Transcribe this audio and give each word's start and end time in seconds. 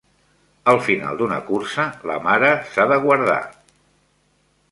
Al 0.71 0.79
final 0.85 1.19
d'una 1.19 1.37
cursa, 1.49 1.85
la 2.11 2.17
mare 2.29 2.49
s'ha 2.71 2.87
de 2.95 2.99
guardar. 3.05 3.39